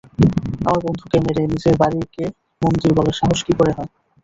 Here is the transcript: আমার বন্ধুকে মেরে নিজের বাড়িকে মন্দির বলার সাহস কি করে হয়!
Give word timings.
আমার 0.61 0.81
বন্ধুকে 0.85 1.17
মেরে 1.19 1.41
নিজের 1.47 1.75
বাড়িকে 1.81 2.23
মন্দির 2.61 2.91
বলার 2.93 3.15
সাহস 3.19 3.39
কি 3.43 3.53
করে 3.59 3.71
হয়! 3.73 3.89